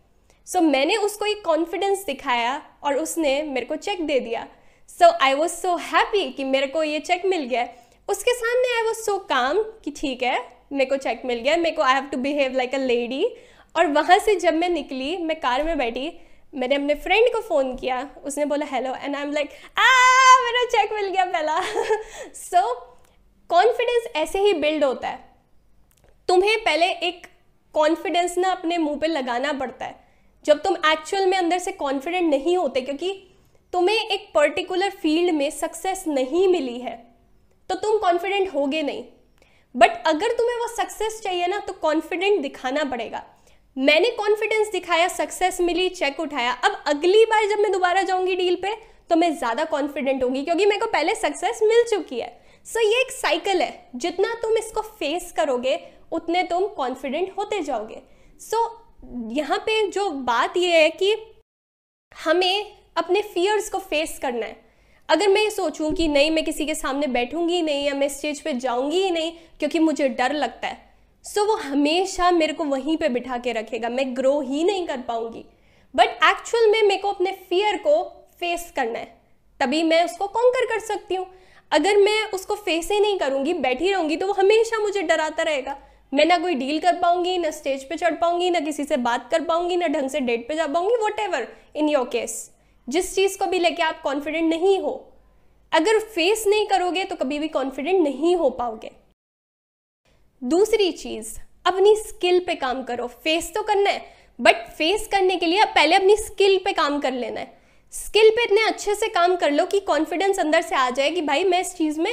सो 0.47 0.59
so, 0.59 0.65
मैंने 0.65 0.97
उसको 0.97 1.27
एक 1.27 1.45
कॉन्फिडेंस 1.45 2.05
दिखाया 2.05 2.61
और 2.83 2.97
उसने 2.97 3.43
मेरे 3.43 3.67
को 3.67 3.77
चेक 3.77 4.07
दे 4.07 4.19
दिया। 4.21 4.47
सो 4.89 5.11
आई 5.23 5.35
वॉज़ 5.35 5.53
सो 5.53 5.77
हैप्पी 5.83 6.31
कि 6.31 6.45
मेरे 6.45 6.67
को 6.67 6.83
ये 6.83 6.99
चेक 7.01 7.27
मिल 7.27 7.45
गया। 7.45 7.69
उसके 8.09 8.35
सामने 8.35 8.75
आई 8.77 8.87
वॉज़ 8.87 8.97
सो 8.97 9.17
काम 9.29 9.63
कि 9.85 9.91
ठीक 9.91 10.23
है 10.23 10.39
मेरे 10.73 10.91
को 10.91 10.97
चेक 10.97 11.23
मिल 11.25 11.39
गया। 11.39 11.57
मेरे 11.57 11.77
को 11.77 11.83
I 11.83 11.95
have 11.95 12.05
to 12.05 12.19
behave 12.19 12.57
like 12.57 12.75
a 12.75 12.79
lady 12.79 13.25
और 13.75 13.87
वहाँ 13.87 14.19
से 14.19 14.35
जब 14.37 14.55
मैं 14.55 14.69
निकली, 14.69 15.17
मैं 15.17 15.39
कार 15.41 15.63
में 15.65 15.77
बैठी, 15.79 16.13
मैंने 16.53 16.75
अपने 16.75 16.95
फ्रेंड 16.95 17.29
को 17.35 17.41
फ़ोन 17.41 17.75
किया। 17.77 18.09
उसने 18.25 18.45
बोला 18.45 18.67
hello 18.67 18.95
and 18.95 19.17
I 19.17 19.23
am 19.23 19.33
like 19.33 19.51
ah, 19.79 19.85
मेरा 20.45 20.65
चेक 20.67 20.93
मिल 20.93 21.09
गया 21.09 21.25
पहला. 21.25 21.61
सो 22.35 22.73
कॉन्फिडेंस 23.51 24.07
ऐसे 24.17 24.41
ही 24.41 24.53
बिल्ड 24.55 24.85
होता 24.85 25.09
है। 25.09 25.19
तुम्हें 26.29 26.59
पहले 26.59 26.87
एक 26.87 27.27
कॉन्फिडेंस 27.75 28.37
ना 28.39 28.51
अपने 28.51 28.79
मुँह 28.79 28.99
पे 28.99 29.07
लगाना 29.07 29.53
पड़ता 29.53 29.85
है। 29.85 30.01
जब 30.45 30.63
तुम 30.63 30.77
एक्चुअल 30.87 31.27
में 31.27 31.37
अंदर 31.39 31.59
से 31.59 31.73
कॉन्फिडेंट 31.73 32.31
नहीं 32.31 32.57
होते, 32.57 32.81
क्योंकि 32.81 33.13
तुम्हें 33.73 33.97
एक 33.97 34.31
पर्टिकुलर 34.35 34.91
फ़ील्ड 34.93 35.35
में 35.35 35.51
सक्सेस 35.51 36.05
नहीं 36.09 36.47
मिली 36.49 36.79
है 36.79 36.97
तो 37.71 37.75
तुम 37.75 37.99
कॉन्फिडेंट 37.99 38.53
होगे 38.55 38.83
नहीं। 38.83 39.05
बट 39.75 40.03
अगर 40.07 40.33
तुम्हें 40.33 40.57
वो 40.57 40.67
सक्सेस 40.69 41.21
चाहिए 41.25 41.47
ना 41.47 41.59
तो 41.59 41.73
कॉन्फिडेंट 41.73 42.41
दिखाना 42.43 42.85
पड़ेगा। 42.85 43.25
मैंने 43.77 44.11
कॉन्फिडेंस 44.11 44.71
दिखाया 44.73 45.07
सक्सेस 45.09 45.61
मिली 45.61 45.89
चेक 45.89 46.19
उठाया। 46.21 46.53
अब 46.55 46.73
अगली 46.87 47.25
बार 47.25 47.49
जब 47.51 47.59
मैं 47.59 47.71
दोबारा 47.73 48.03
जाऊँगी 48.03 48.35
डील 48.37 48.57
पे 48.63 48.75
तो 49.11 49.17
मैं 49.17 49.35
ज़्यादा 49.37 49.65
कॉन्फिडेंट 49.65 50.23
होंगी 50.23 50.43
क्योंकि 50.43 50.67
मेरे 50.67 50.81
को 50.81 50.87
पहले 50.87 51.15
सक्सेस 51.15 51.61
मिल 51.63 51.85
चुकी 51.91 52.21
है। 52.21 52.29
सो 52.67 52.79
so, 52.79 52.87
ये 52.87 53.01
एक 53.01 53.11
साइकिल 53.13 53.63
है। 53.63 53.91
जितना 53.97 54.35
तुम 54.43 54.57
इसको 54.59 54.81
फेस 54.81 55.33
करोगे 55.37 55.79
उतने 56.13 56.43
तुम 56.43 56.67
कॉन्फिडेंट 56.77 57.33
होते 57.39 57.61
जाओगे। 57.63 58.03
सो 58.41 58.57
so, 58.57 59.37
यहाँ 59.37 59.59
पे 59.59 59.87
जो 59.89 60.09
बात 60.11 60.57
ये 60.57 60.83
है 60.83 60.91
कि 60.93 61.15
हमें 62.13 62.73
अपने 62.97 63.23
फियर्स 63.25 63.71
को 63.71 63.79
फेस 63.81 64.19
करना 64.23 64.47
है। 64.47 64.57
अगर 65.09 65.29
मैं 65.29 65.43
ये 65.43 65.51
सोचूं 65.51 65.93
कि 65.93 66.09
नहीं 66.09 66.31
मैं 66.31 66.45
किसी 66.45 66.67
के 66.67 66.75
सामने 66.75 67.07
बैठूँगी 67.09 67.63
नहीं 67.63 67.85
या 67.87 67.95
मैं 67.95 68.09
स्टेज 68.11 68.41
पे 68.41 68.53
जाऊँगी 68.55 69.03
ही 69.03 69.11
नहीं 69.11 69.33
क्योंकि 69.59 69.79
मुझे 69.79 70.09
डर 70.11 70.33
लगता 70.35 70.69
है। 70.69 70.92
सो 71.25 71.41
so, 71.41 71.47
वो 71.49 71.55
हमेशा 71.55 72.31
मेरे 72.31 72.53
को 72.53 72.65
वहीं 72.65 72.97
पे 72.97 73.09
बिठा 73.09 73.37
के 73.39 73.53
रखेगा। 73.53 73.89
मैं 73.89 74.05
ग्रो 74.17 74.41
ही 74.41 74.65
नहीं 74.65 74.87
कर 74.87 75.01
पाऊँगी। 75.01 75.45
बट 75.95 76.09
एक्चुअल 76.25 76.71
में 76.71 76.83
मेरे 76.83 77.01
को 77.01 77.11
अपने 77.11 77.33
फियर 77.49 77.77
को 77.77 78.03
फेस 78.41 78.73
करना 78.77 78.99
है। 78.99 79.05
तभी 79.61 79.83
मैं 79.83 80.05
उसको 80.05 80.27
कॉन्कर 80.29 80.67
कर 80.67 80.81
सकती 80.81 81.15
हूँ। 81.15 81.27
अगर 81.73 81.97
मैं 81.97 82.23
उसको 82.31 82.55
फेस 82.57 82.91
ही 82.91 82.99
नहीं 83.01 83.19
करूँगी 83.19 83.53
बैठी 83.57 83.93
रहूँगी 83.93 84.17
तो 84.17 84.27
वो 84.27 84.33
हमेशा 84.33 84.79
मुझे 84.79 85.03
डराता 85.03 85.43
रहेगा। 85.43 85.77
मैं 86.13 86.25
ना 86.27 86.39
कोई 86.39 86.55
डील 86.55 86.79
कर 86.81 86.99
पाऊँगी 86.99 87.37
ना 87.39 87.51
स्टेज 87.51 87.85
पे 87.89 87.97
चढ़ 87.97 88.15
पाऊँगी 88.15 88.51
ना 88.51 88.61
किसी 88.61 88.85
से 88.85 88.97
बात 88.99 89.31
कर 89.31 89.45
पाऊँगी 89.45 89.77
ना 89.77 89.87
ढंग 89.89 90.11
से 90.11 90.21
डेट 90.21 90.47
पे 90.49 90.57
जा 90.57 90.67
पाऊँगी 90.67 90.97
what 91.05 91.21
ever 91.21 91.47
in 91.77 91.89
your 91.89 92.09
case 92.09 92.35
जिस 92.89 93.15
चीज़ 93.15 93.39
को 93.39 93.47
भी 93.47 93.59
लेके 93.59 93.83
आप 93.83 94.03
कॉन्फिडेंट 94.03 94.49
नहीं 94.51 94.79
हो। 94.81 94.93
अगर 95.73 95.99
फेस 96.07 96.45
नहीं 96.49 96.67
करोगे 96.67 97.05
तो 97.05 97.17
कभी 97.17 97.39
भी 97.39 97.49
कॉन्फिडेंट 97.49 98.03
नहीं 98.03 98.35
हो 98.37 98.51
पाओगे। 98.51 98.91
दूसरी 100.43 100.91
चीज़, 100.93 101.39
अपनी 101.67 101.95
स्किल 101.97 102.39
पे 102.41 102.55
काम 102.55 102.83
करो। 102.83 103.07
फेस 103.25 103.53
तो 103.55 103.63
करना 103.63 103.91
है 103.91 104.05
बट 104.39 104.57
फेस 104.69 105.07
करने 105.07 105.37
के 105.37 105.47
लिए 105.47 105.65
पहले 105.65 105.97
अपनी 105.97 106.17
स्किल 106.17 106.59
पे 106.65 106.73
काम 106.73 106.99
कर 107.01 107.13
लेना 107.13 107.41
है। 107.41 107.61
स्किल 107.93 108.31
पे 108.31 108.45
इतने 108.45 108.63
अच्छे 108.63 108.95
से 108.95 109.09
काम 109.09 109.37
कर 109.37 109.51
लो 109.51 109.67
कि 109.67 109.81
कॉन्फिडेंस 109.81 110.39
अंदर 110.41 110.63
से 110.63 110.75
आ 110.75 110.89
जाए 110.91 111.11
कि 111.11 111.23
भाई 111.23 111.45
मैं 111.45 111.61
इस 111.61 111.75
चीज़ 111.77 112.01
में 112.01 112.13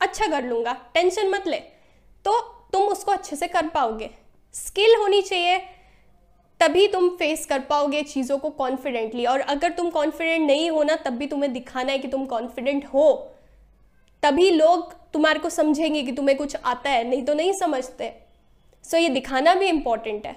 अच्छा 0.00 0.26
कर 0.26 0.44
लूँगा। 0.44 0.76
टेंशन 0.94 1.28
मत 1.28 1.46
ले। 1.46 1.58
तो 2.24 2.40
तुम 2.72 2.82
उसको 2.82 3.12
अच्छे 3.12 3.36
से 3.36 3.48
कर 3.48 3.68
पाओगे। 3.68 4.10
स्किल 4.54 4.94
होनी 4.94 5.22
चाहिए, 5.22 5.58
तभी 6.60 6.88
तुम 6.88 7.08
फेस 7.08 7.46
कर 7.46 7.60
पाओगे 7.60 8.02
चीज़ों 8.02 8.38
को 8.38 8.50
कॉन्फिडेंटली 8.50 9.26
और 9.26 9.40
अगर 9.40 9.72
तुम 9.72 9.90
कॉन्फिडेंट 9.90 10.46
नहीं 10.46 10.70
हो 10.70 10.82
ना, 10.82 10.96
तब 10.96 11.12
भी 11.12 11.26
तुम्हें 11.26 11.52
दिखाना 11.52 11.92
है 11.92 11.98
कि 11.98 12.08
तुम 12.08 12.26
कॉन्फिडेंट 12.26 12.86
हो। 12.86 13.32
तभी 14.22 14.50
लोग 14.50 14.94
तुम्हारे 15.12 15.38
को 15.38 15.48
समझेंगे 15.48 16.02
कि 16.02 16.12
तुम्हें 16.12 16.38
कुछ 16.38 16.56
आता 16.56 16.90
है 16.90 17.08
नहीं 17.08 17.22
तो 17.22 17.34
नहीं 17.34 17.52
समझते। 17.52 18.12
सो 18.84 18.96
so, 18.96 19.02
ये 19.02 19.08
दिखाना 19.08 19.54
भी 19.54 19.66
इंपॉर्टेंट 19.66 20.26
है। 20.26 20.36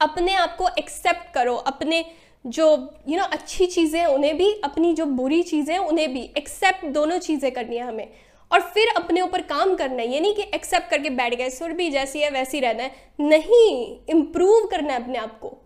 अपने 0.00 0.34
आप 0.34 0.56
को 0.56 0.68
एक्सेप्ट 0.78 1.32
करो 1.34 1.54
अपने 1.54 2.04
जो 2.46 2.70
यू 2.70 2.76
you 2.76 3.16
नो 3.16 3.22
know, 3.22 3.32
अच्छी 3.32 3.66
चीज़ें 3.66 4.06
उन्हें 4.06 4.36
भी 4.36 4.60
अपनी 4.64 4.94
जो 4.94 5.06
बुरी 5.06 5.42
चीज़ें 5.42 5.78
उन्हें 5.78 6.12
भी। 6.14 6.22
एक्सेप्ट 6.36 6.86
दोनों 6.86 7.18
चीज़ें 7.18 7.52
करनी 7.52 7.76
है 7.76 7.82
हमें। 7.82 8.08
और 8.52 8.60
फिर 8.60 8.88
अपने 8.96 9.20
ऊपर 9.20 9.42
काम 9.42 9.74
करना 9.74 10.02
है। 10.02 10.08
ये 10.08 10.20
नहीं 10.20 10.34
कि 10.34 10.42
एक्सेप्ट 10.42 10.90
करके 10.90 11.10
बैठ 11.10 11.34
गए 11.34 11.50
सुर 11.50 11.72
भी 11.72 11.90
जैसी 11.90 12.20
है 12.20 12.30
वैसी 12.30 12.60
रहना 12.60 12.82
है। 12.82 12.94
नहीं 13.20 13.98
इम्प्रूव 14.10 14.66
करना 14.66 14.92
है 14.92 15.02
अपने 15.02 15.18
आप 15.18 15.38
को। 15.38 15.56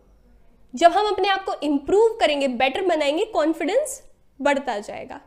जब 0.75 0.93
हम 0.93 1.07
अपने 1.07 1.29
आप 1.29 1.45
को 1.45 1.55
इम्प्रूव 1.63 2.19
करेंगे 2.21 2.49
बेटर 2.49 2.87
बनाएँगे 2.87 3.25
कॉन्फिडेंस 3.25 4.03
बढ़ता 4.41 4.79
जाएगा। 4.79 5.21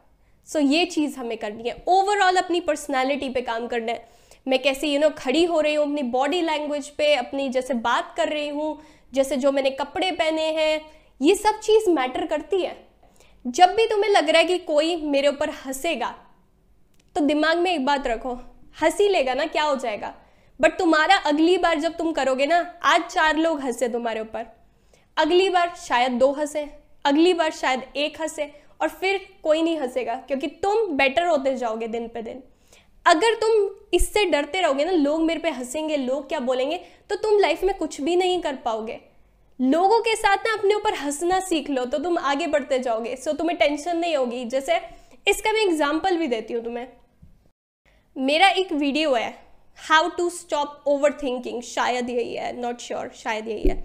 सो 0.48 0.60
so, 0.60 0.66
ये 0.66 0.86
चीज़ 0.86 1.18
हमें 1.20 1.38
करनी 1.38 1.70
है। 1.70 1.76
ओवरऑल 1.88 2.36
अपनी 2.36 2.60
पर्सनैलिटी 2.62 3.30
पे 3.30 3.42
काम 3.42 3.68
करना 3.68 3.92
है। 3.92 4.08
मैं 4.48 4.62
कैसे 4.62 4.88
यू 4.88 4.94
you 4.94 5.02
नो 5.02 5.08
know, 5.08 5.20
खड़ी 5.20 5.44
हो 5.44 5.60
रही 5.62 5.74
हूँ 5.74 5.86
अपनी 5.86 6.04
बॉडी 6.12 6.42
लैंग्वेज 6.42 6.90
पे 6.90 7.14
अपनी 7.16 7.48
जैसे 7.50 7.74
बात 7.74 8.14
कर 8.18 8.30
रही 8.30 8.48
हूँ 8.48 8.78
जैसे 9.14 9.38
जो 9.38 9.52
मैंने 9.52 9.70
कपड़े 9.72 10.12
पहने 10.12 10.50
हैं 10.52 10.82
ये 11.22 11.36
सब 11.36 11.60
चीज़ 11.60 11.90
मैटर 11.90 12.26
करती 12.26 12.62
है। 12.62 12.76
जब 13.46 13.74
भी 13.76 13.86
तुम्हें 13.88 14.10
लग 14.12 14.30
रहा 14.30 14.42
है 14.42 14.48
कि 14.48 14.58
कोई 14.58 14.96
मेरे 15.04 15.28
ऊपर 15.28 15.50
हंसेगा 15.66 16.14
तो 17.16 17.22
दिमाग 17.22 17.58
में 17.58 17.72
एक 17.72 17.86
बात 17.86 18.08
रखो 18.08 18.34
हँसी 18.82 19.08
लेगा 19.10 19.34
ना 19.34 19.46
क्या 19.46 19.64
हो 19.64 19.76
जाएगा? 19.76 20.14
बट 20.60 20.78
तुम्हारा 20.80 21.16
अगली 21.26 21.58
बार 21.58 21.80
जब 21.80 21.98
तुम 21.98 22.12
करोगे 22.12 22.46
ना 22.46 22.60
आज 22.84 23.02
चार 23.04 23.38
लोग 23.38 23.62
हंसे 23.62 23.90
तुम्हारे 23.90 24.22
ऊपर। 24.22 24.46
अगली 25.18 25.50
बार 25.50 25.74
शायद 25.78 26.12
दो 26.12 26.32
हंसे 26.32 26.66
अगली 27.06 27.34
बार 27.34 27.52
शायद 27.52 27.84
एक 27.96 28.22
हंसे 28.22 28.52
और 28.84 28.90
फिर 28.92 29.20
कोई 29.44 29.62
नहीं 29.62 29.78
हंसेगा 29.80 30.16
क्योंकि 30.28 30.48
तुम 30.64 30.88
बेटर 30.98 31.26
होते 31.26 31.56
जाओगे 31.58 31.88
दिन 31.90 32.08
पे 32.08 32.22
दिन। 32.22 32.42
अगर 33.06 33.36
तुम 33.36 33.52
इससे 33.94 34.24
डरते 34.26 34.62
रहोगे 34.62 34.86
ना 34.86 34.92
लोग 34.94 35.22
मेरे 35.24 35.40
पे 35.40 35.50
हंसेंगे 35.52 35.98
लोग 36.00 36.28
क्या 36.30 36.40
बोलेंगे 36.42 36.80
तो 37.10 37.16
तुम 37.18 37.40
लाइफ 37.40 37.64
में 37.64 37.78
कुछ 37.78 38.00
भी 38.02 38.16
नहीं 38.16 38.42
कर 38.42 38.56
पाओगे। 38.66 39.00
लोगों 39.60 40.00
के 40.02 40.16
साथ 40.16 40.38
ना 40.46 40.54
अपने 40.54 40.74
ऊपर 40.76 40.94
हंसना 40.96 41.40
सीख 41.42 41.70
लो 41.70 41.86
तो 41.86 41.98
तुम 42.00 42.18
आगे 42.20 42.48
बढ़ते 42.48 42.80
जाओगे। 42.80 43.16
सो 43.16 43.34
तुम्हें 43.34 43.58
टेंशन 43.58 43.98
नहीं 43.98 44.16
होगी। 44.16 44.44
जैसे 44.48 44.80
इसका 45.28 45.52
मैं 45.52 45.62
एग्ज़ाम्पल 45.62 46.18
भी 46.18 46.28
देती 46.28 46.54
हूँ 46.54 46.64
तुम्हें। 46.64 46.88
मेरा 48.16 48.50
एक 48.52 48.72
वीडियो 48.74 49.14
है 49.14 49.30
how 49.80 50.10
to 50.18 50.30
stop 50.32 50.84
over 50.88 51.18
thinking 51.24 51.62
शायद 51.64 52.10
यही 52.10 52.34
है 52.34 52.52
नॉट 52.60 52.80
श्योर 52.80 53.02
sure, 53.02 53.18
शायद 53.18 53.48
यही 53.48 53.70
है। 53.70 53.76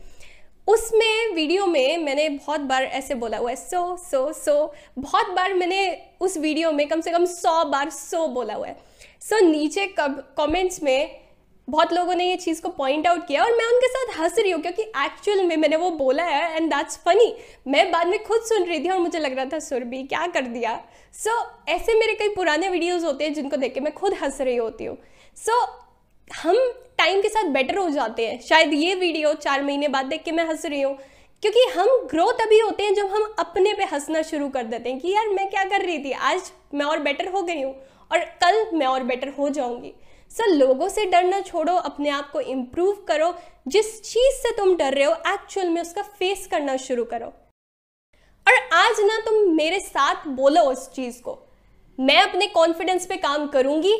उसमें 0.68 1.34
वीडियो 1.34 1.66
में 1.66 1.98
मैंने 1.98 2.28
बहुत 2.28 2.60
बार 2.60 2.82
ऐसे 2.82 3.14
बोला 3.14 3.38
हुआ 3.38 3.50
है 3.50 3.56
सो 3.56 3.96
सो 4.00 4.32
सो 4.32 4.74
बहुत 4.98 5.30
बार 5.36 5.54
मैंने 5.54 5.80
उस 6.20 6.36
वीडियो 6.36 6.72
में 6.72 6.86
कम 6.88 7.00
से 7.00 7.10
कम 7.10 7.24
सौ 7.26 7.64
बार 7.64 7.90
सो 7.90 8.26
बोला 8.28 8.54
हुआ 8.54 8.66
है। 8.66 8.76
सो 9.20 9.36
so, 9.36 9.42
नीचे 9.42 9.86
कमेंट्स 9.98 10.82
में 10.82 11.28
बहुत 11.68 11.92
लोगों 11.92 12.14
ने 12.14 12.28
ये 12.28 12.36
चीज़ 12.36 12.60
को 12.62 12.68
पॉइंट 12.68 13.06
आउट 13.06 13.26
किया 13.26 13.44
और 13.44 13.52
मैं 13.52 13.64
उनके 13.66 13.88
साथ 13.88 14.18
हंस 14.18 14.38
रही 14.38 14.50
हूँ 14.50 14.60
क्योंकि 14.62 14.82
एक्चुअल 14.82 15.42
में 15.44 15.56
मैंने 15.56 15.76
वो 15.76 15.90
बोला 15.96 16.24
है 16.24 16.56
एंड 16.56 16.70
दैट्स 16.74 16.96
फनी 16.98 17.34
मैं 17.66 17.90
बाद 17.92 18.06
में 18.06 18.22
खुद 18.24 18.42
सुन 18.42 18.64
रही 18.64 18.84
थी 18.84 18.88
और 18.88 18.98
मुझे 18.98 19.18
लग 19.18 19.36
रहा 19.36 19.44
था 19.44 19.58
सुरभि 19.58 20.02
क्या 20.02 20.26
कर 20.26 20.46
दिया? 20.46 20.80
सो 21.14 21.30
so, 21.30 21.68
ऐसे 21.68 21.98
मेरे 21.98 22.14
कई 22.14 22.28
पुराने 22.34 22.68
वीडियोज़ 22.68 23.04
होते 23.06 23.24
हैं 23.24 23.34
जिनको 23.34 23.56
देख 23.56 23.74
के 23.74 23.80
मैं 23.80 23.94
खुद 23.94 24.14
हंस 24.22 24.40
रही 24.40 24.56
होती 24.56 24.84
हूँ। 24.84 24.96
सो 25.36 25.60
so, 25.60 25.87
हम 26.36 26.56
टाइम 26.98 27.20
के 27.22 27.28
साथ 27.28 27.44
बेटर 27.44 27.78
हो 27.78 27.88
जाते 27.90 28.26
हैं। 28.26 28.40
शायद 28.40 28.72
ये 28.74 28.94
वीडियो 28.94 29.32
चार 29.34 29.62
महीने 29.62 29.88
बाद 29.88 30.06
देख 30.06 30.22
के 30.22 30.32
मैं 30.32 30.44
हंस 30.44 30.66
रही 30.66 30.80
हूँ। 30.80 30.96
क्योंकि 31.42 31.64
हम 31.76 31.88
ग्रो 32.06 32.30
तभी 32.32 32.58
होते 32.60 32.82
हैं 32.82 32.94
जब 32.94 33.06
हम 33.06 33.34
अपने 33.38 33.72
पे 33.74 33.84
हंसना 33.84 34.22
शुरू 34.22 34.48
कर 34.48 34.64
देते 34.64 34.90
हैं 34.90 35.00
कि 35.00 35.12
यार 35.12 35.28
मैं 35.28 35.48
क्या 35.50 35.64
कर 35.64 35.84
रही 35.84 35.98
थी? 35.98 36.12
आज 36.12 36.52
मैं 36.74 36.86
और 36.86 36.98
बेटर 36.98 37.28
हो 37.28 37.42
गई 37.42 37.62
हूँ 37.62 37.74
और 38.12 38.18
कल 38.18 38.64
मैं 38.74 38.86
और 38.86 39.02
बेटर 39.02 39.28
हो 39.28 39.48
जाऊँगी। 39.48 39.92
सर 40.30 40.46
लोगों 40.46 40.88
से 40.88 41.04
डरना 41.06 41.40
छोड़ो, 41.40 41.74
अपने 41.74 42.08
आप 42.08 42.30
को 42.30 42.40
इम्प्रूव 42.40 43.04
करो। 43.08 43.34
जिस 43.68 44.02
चीज़ 44.02 44.34
से 44.34 44.56
तुम 44.56 44.76
डर 44.76 44.94
रहे 44.94 45.04
हो 45.04 45.12
एक्चुअल 45.12 45.68
में 45.68 45.80
उसका 45.82 46.02
फेस 46.02 46.46
करना 46.46 46.76
शुरू 46.76 47.04
करो। 47.04 47.26
और 48.46 48.54
आज 48.72 49.00
ना 49.00 49.20
तुम 49.20 49.54
मेरे 49.54 49.80
साथ 49.80 50.26
बोलो 50.28 50.60
उस 50.62 50.90
चीज़ 50.92 51.22
को। 51.22 51.38
मैं 51.98 52.20
अपने 52.22 52.46
कॉन्फिडेंस 52.46 53.06
पे 53.06 53.16
काम 53.16 53.46
करूँगी 53.46 53.96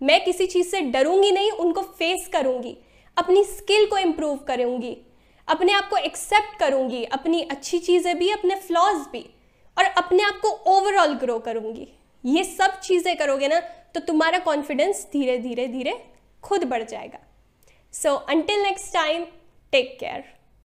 मैं 0.00 0.24
किसी 0.24 0.46
चीज़ 0.46 0.68
से 0.68 0.80
डरूँगी 0.82 1.30
नहीं, 1.32 1.50
उनको 1.50 1.82
फेस 1.82 2.28
करूँगी, 2.32 2.76
अपनी 3.16 3.44
स्किल 3.46 3.86
को 3.86 3.98
इम्प्रूव 3.98 4.36
करूँगी, 4.48 4.96
अपने 5.48 5.72
आप 5.72 5.88
को 5.90 5.96
एक्सेप्ट 5.96 6.58
करूँगी, 6.60 7.04
अपनी 7.04 7.42
अच्छी 7.42 7.78
चीज़ें 7.78 8.16
भी, 8.18 8.30
अपने 8.30 8.54
फ्लॉज 8.56 9.06
भी, 9.12 9.24
और 9.76 9.84
अपने 9.84 10.22
आप 10.22 10.40
को 10.42 10.48
ओवरऑल 10.70 11.14
ग्रो 11.16 11.38
करूँगी। 11.38 11.88
ये 12.24 12.44
सब 12.44 12.78
चीज़ें 12.80 13.16
करोगे 13.16 13.48
ना 13.48 13.60
तो 13.94 14.00
तुम्हारा 14.02 14.38
कॉन्फिडेंस 14.40 15.06
धीरे 15.12 15.38
धीरे 15.38 15.66
धीरे 15.68 15.92
खुद 16.44 16.64
बढ़ 16.64 16.82
जाएगा। 16.84 17.18
So 17.94 18.14
until 18.14 18.62
next 18.62 18.92
time 18.94 19.24
take 19.72 19.96
care 20.00 20.24